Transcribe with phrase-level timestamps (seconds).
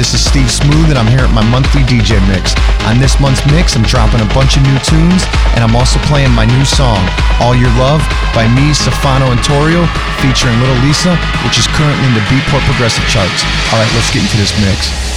[0.00, 2.56] this is Steve Smooth, and I'm here at my monthly DJ mix.
[2.88, 6.32] On this month's mix, I'm dropping a bunch of new tunes, and I'm also playing
[6.32, 7.04] my new song,
[7.36, 8.00] All Your Love,
[8.32, 9.84] by me, Stefano and Torio,
[10.24, 11.12] featuring Little Lisa,
[11.44, 13.44] which is currently in the Beatport Progressive charts.
[13.68, 15.09] All right, let's get into this mix.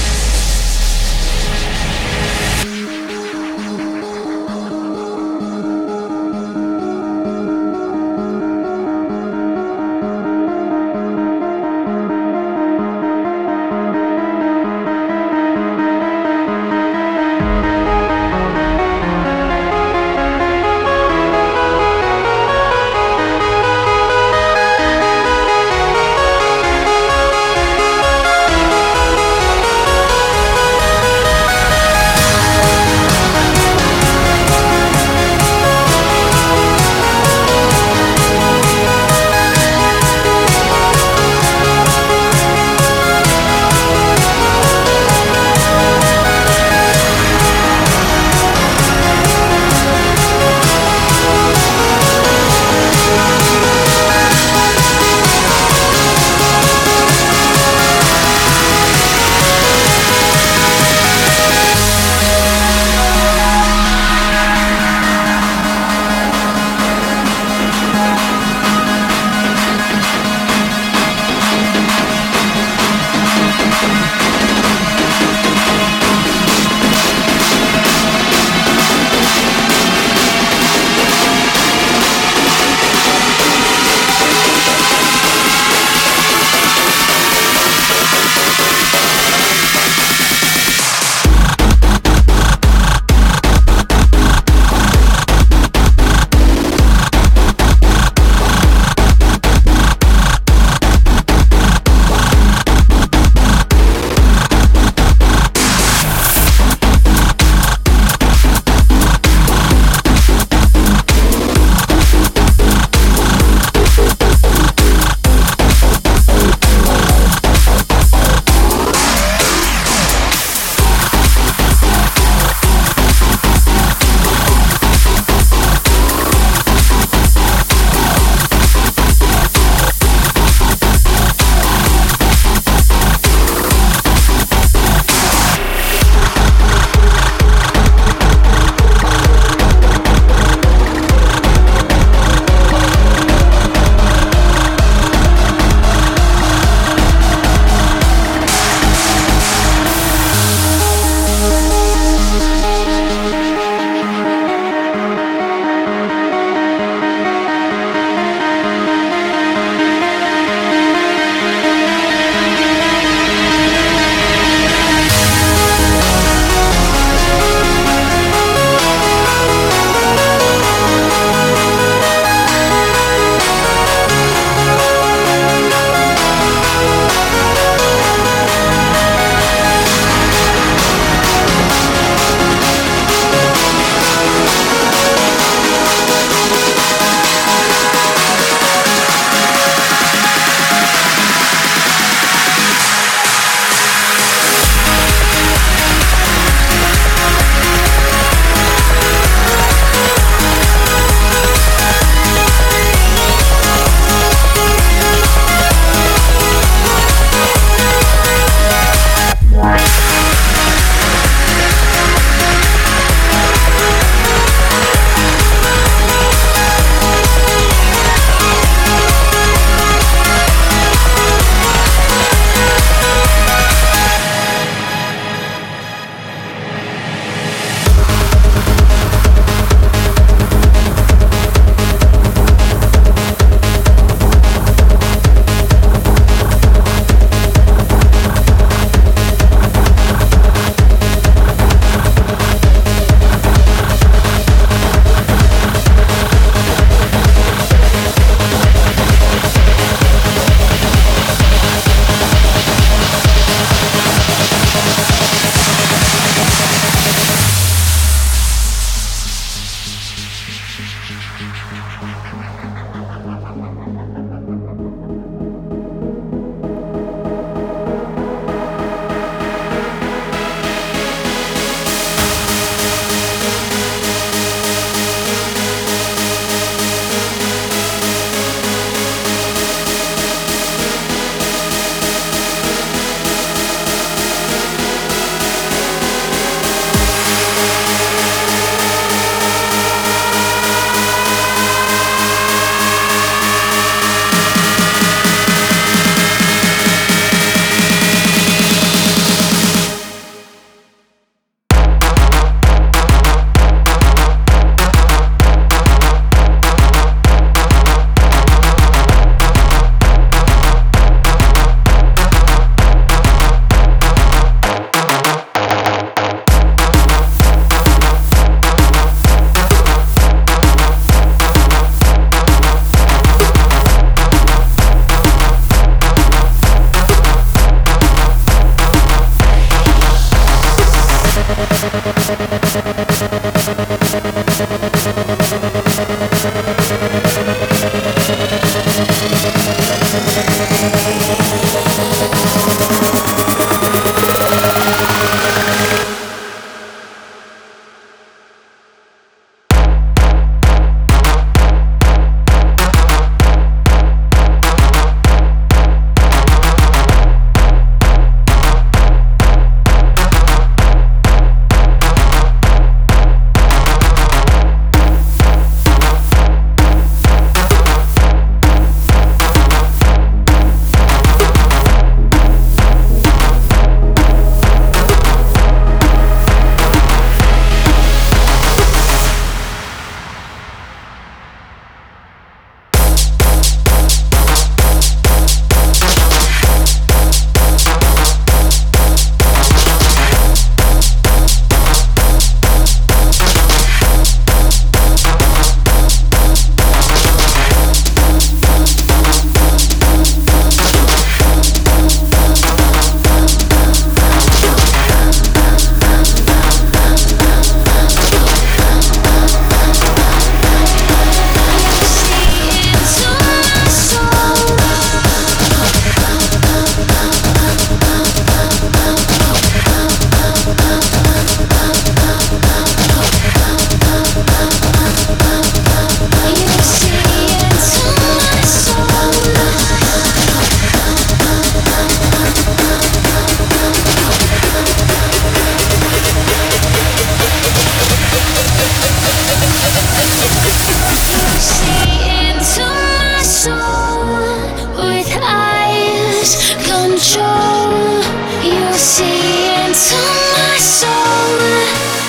[450.03, 451.61] To my soul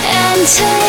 [0.06, 0.83] and take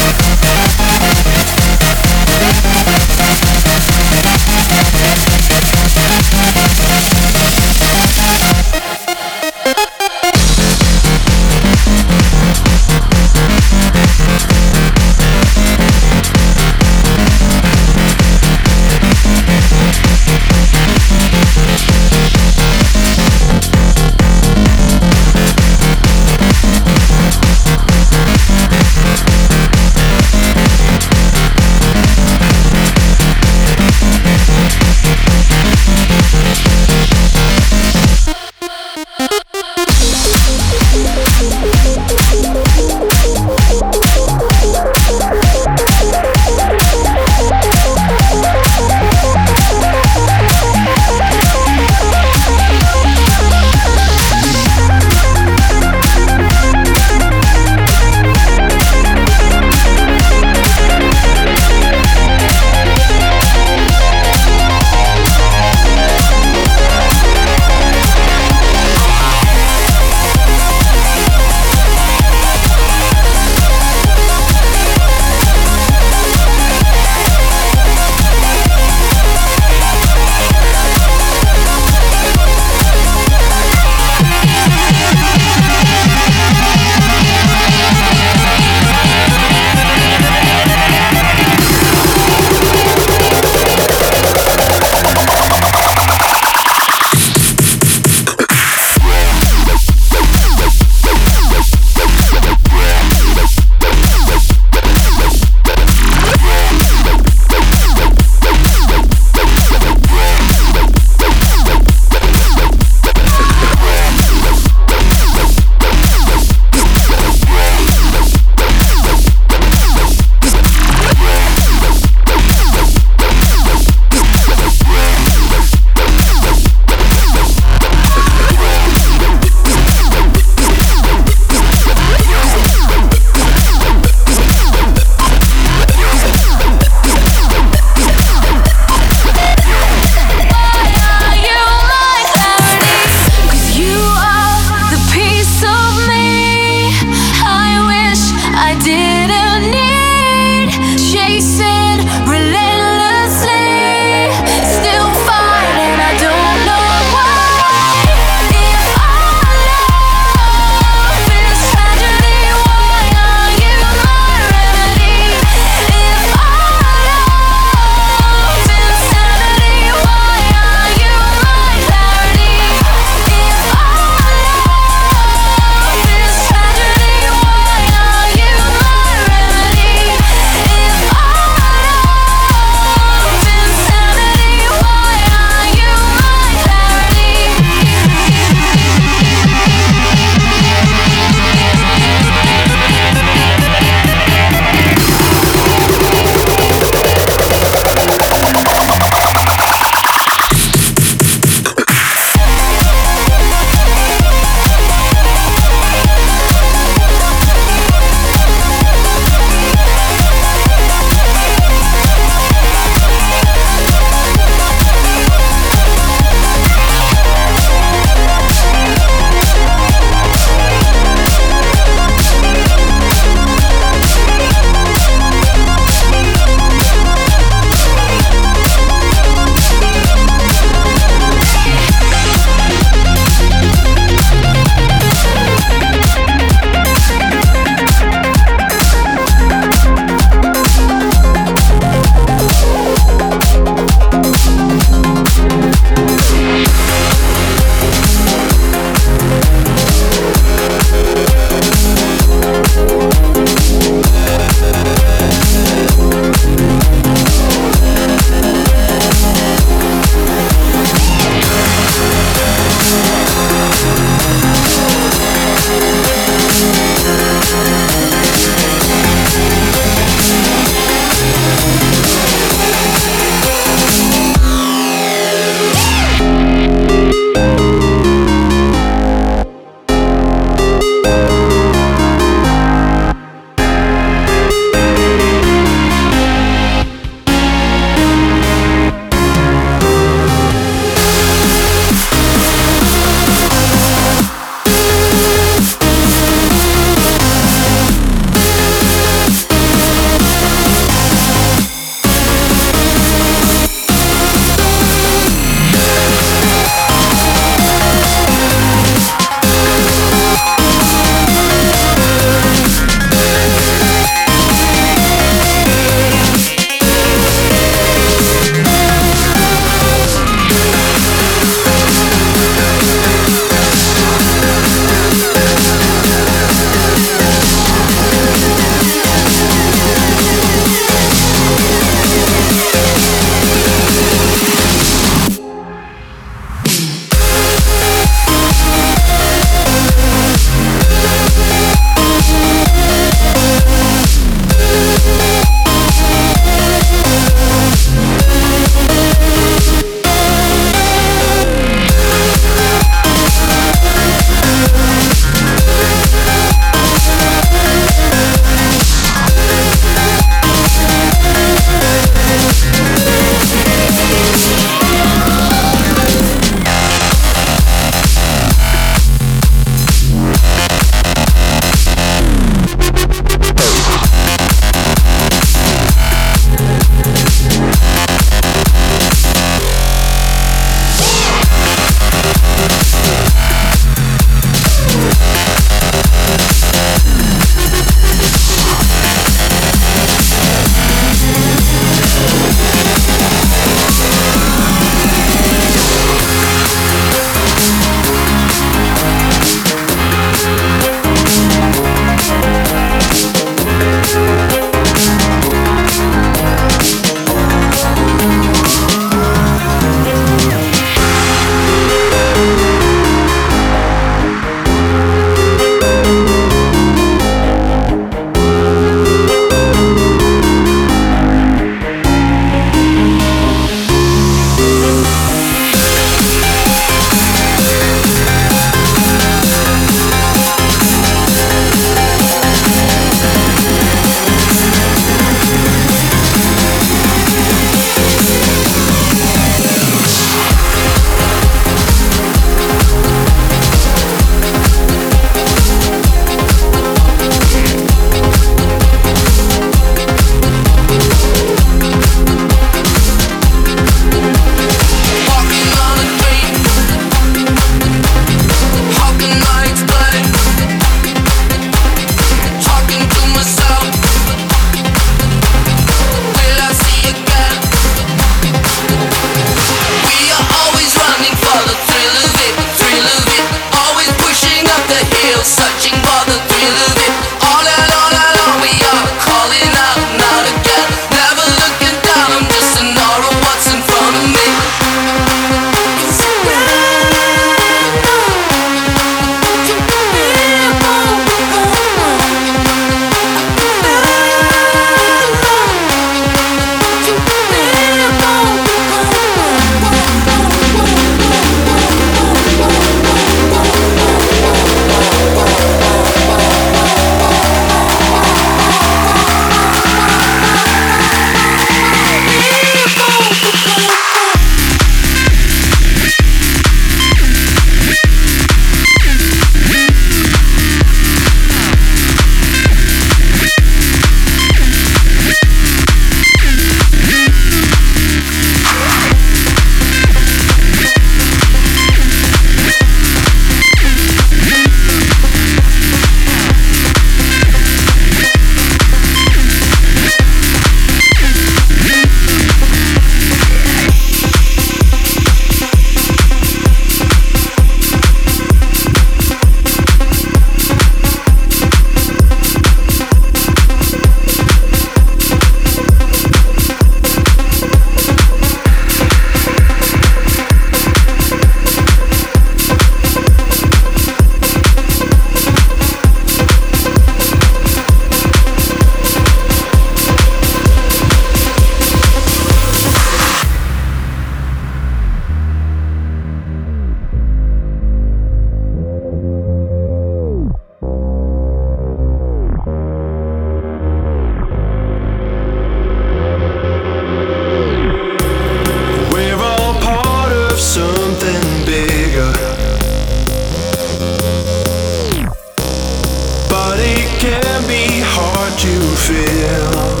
[598.63, 600.00] you feel.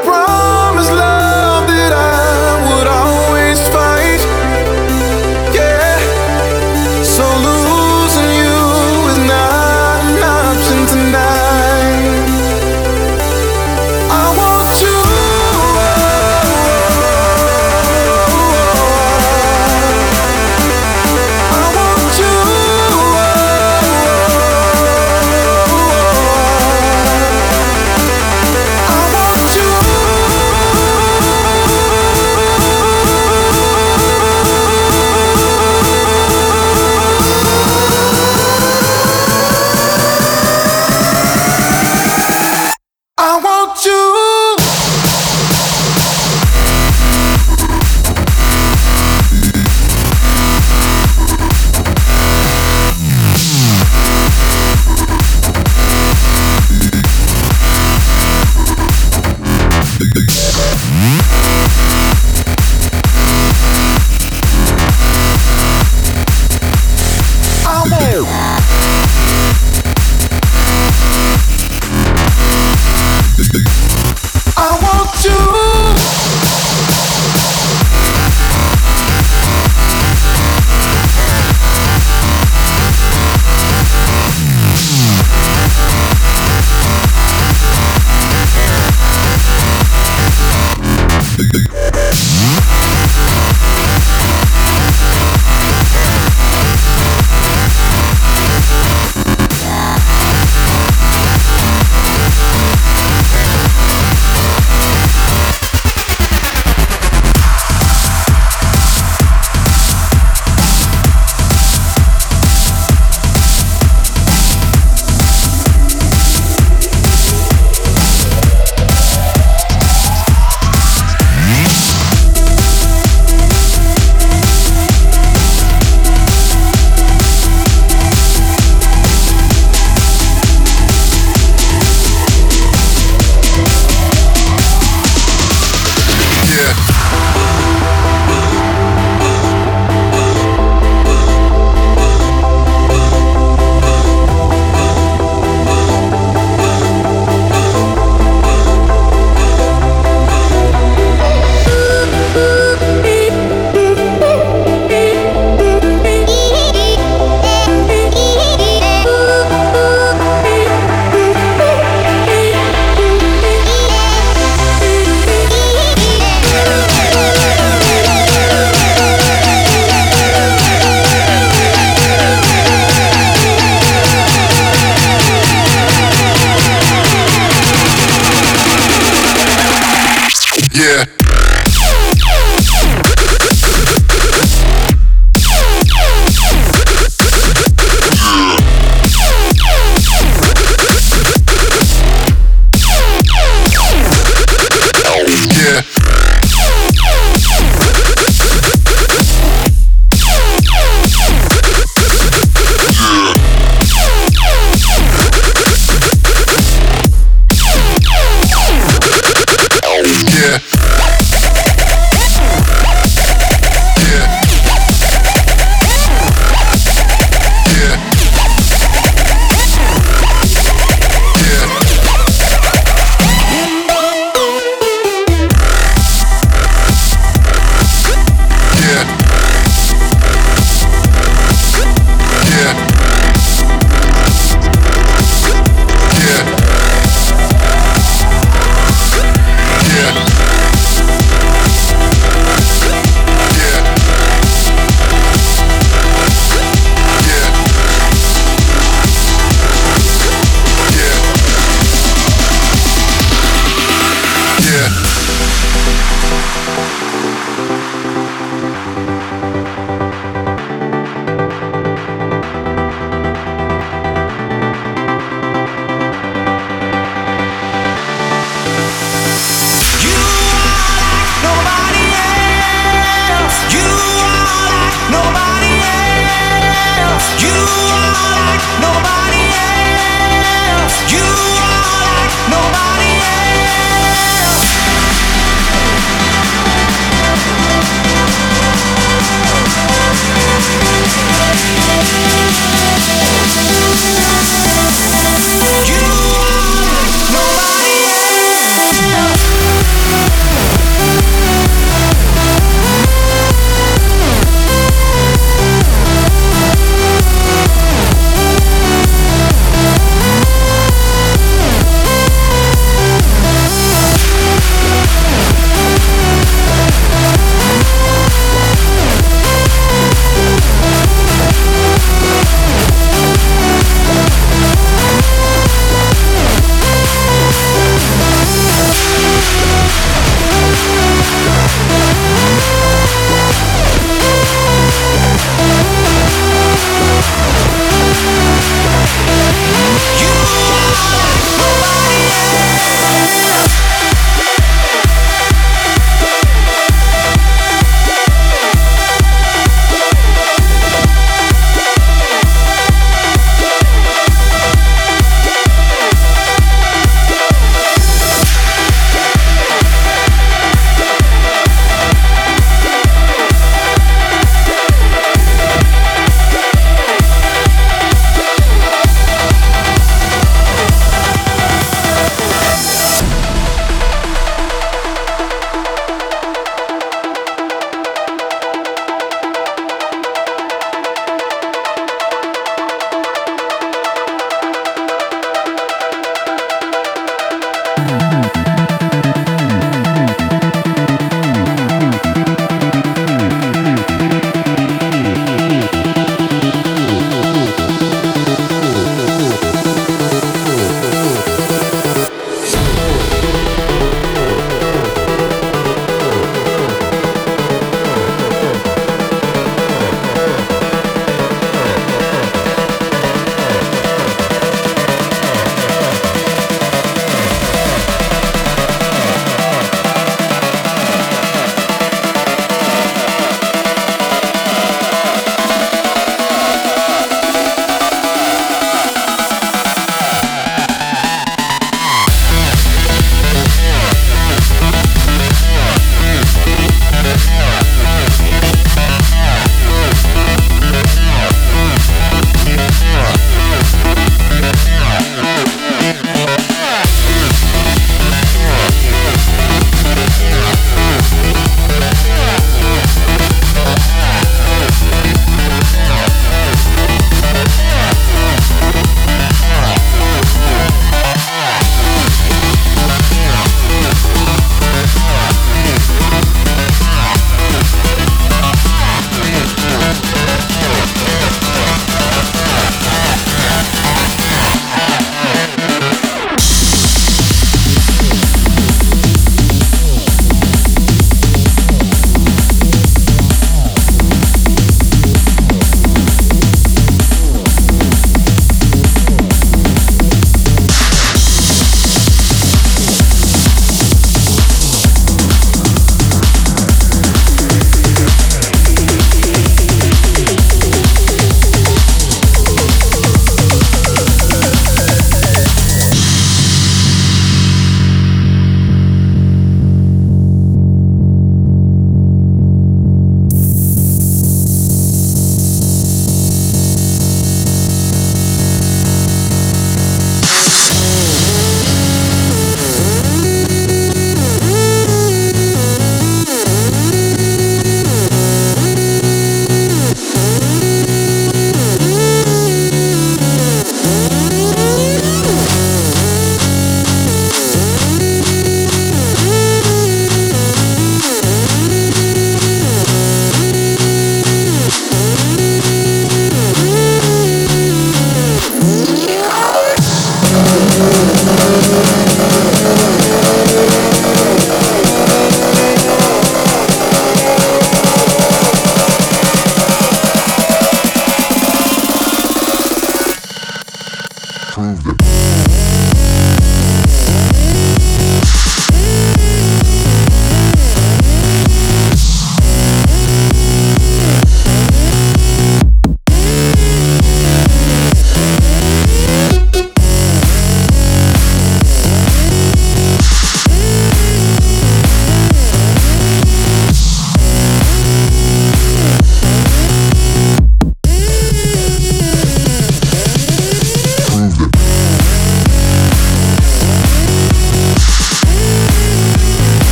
[0.00, 0.41] Promise.